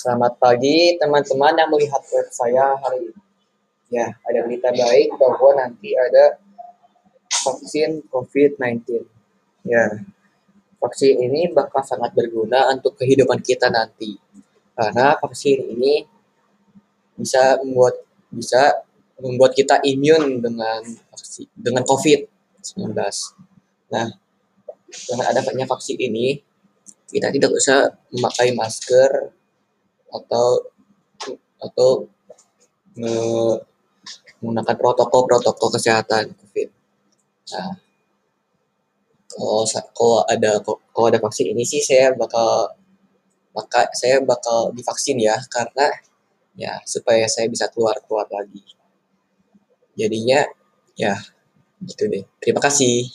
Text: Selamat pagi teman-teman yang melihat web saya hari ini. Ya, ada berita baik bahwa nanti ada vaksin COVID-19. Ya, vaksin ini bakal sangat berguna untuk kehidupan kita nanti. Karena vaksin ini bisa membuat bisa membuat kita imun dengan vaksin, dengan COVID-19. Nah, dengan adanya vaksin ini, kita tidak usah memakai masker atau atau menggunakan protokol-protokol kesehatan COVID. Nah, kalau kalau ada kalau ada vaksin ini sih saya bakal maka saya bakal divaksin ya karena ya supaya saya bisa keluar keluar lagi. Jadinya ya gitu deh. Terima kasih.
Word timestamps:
Selamat 0.00 0.32
pagi 0.40 0.96
teman-teman 0.96 1.52
yang 1.60 1.68
melihat 1.68 2.00
web 2.00 2.24
saya 2.32 2.72
hari 2.72 3.12
ini. 3.12 3.20
Ya, 3.92 4.08
ada 4.24 4.48
berita 4.48 4.72
baik 4.72 5.12
bahwa 5.20 5.52
nanti 5.60 5.92
ada 5.92 6.40
vaksin 7.28 8.08
COVID-19. 8.08 9.04
Ya, 9.68 10.00
vaksin 10.80 11.20
ini 11.20 11.52
bakal 11.52 11.84
sangat 11.84 12.16
berguna 12.16 12.72
untuk 12.72 12.96
kehidupan 12.96 13.44
kita 13.44 13.68
nanti. 13.68 14.16
Karena 14.72 15.20
vaksin 15.20 15.68
ini 15.68 16.08
bisa 17.20 17.60
membuat 17.60 18.00
bisa 18.32 18.80
membuat 19.20 19.52
kita 19.52 19.84
imun 19.84 20.40
dengan 20.40 20.80
vaksin, 21.12 21.44
dengan 21.52 21.84
COVID-19. 21.84 22.96
Nah, 23.92 24.08
dengan 24.88 25.24
adanya 25.28 25.68
vaksin 25.68 26.00
ini, 26.00 26.40
kita 27.04 27.28
tidak 27.28 27.52
usah 27.52 27.92
memakai 28.08 28.56
masker 28.56 29.36
atau 30.10 30.46
atau 31.60 31.90
menggunakan 32.96 34.76
protokol-protokol 34.76 35.68
kesehatan 35.76 36.34
COVID. 36.34 36.68
Nah, 37.54 37.72
kalau 39.30 39.62
kalau 39.94 40.18
ada 40.26 40.58
kalau 40.64 41.06
ada 41.06 41.20
vaksin 41.22 41.54
ini 41.54 41.62
sih 41.62 41.82
saya 41.82 42.10
bakal 42.16 42.74
maka 43.54 43.90
saya 43.94 44.22
bakal 44.22 44.70
divaksin 44.74 45.18
ya 45.18 45.38
karena 45.50 45.90
ya 46.54 46.78
supaya 46.86 47.26
saya 47.26 47.46
bisa 47.46 47.70
keluar 47.70 47.98
keluar 48.06 48.26
lagi. 48.30 48.62
Jadinya 49.94 50.46
ya 50.98 51.14
gitu 51.86 52.10
deh. 52.10 52.24
Terima 52.42 52.60
kasih. 52.62 53.08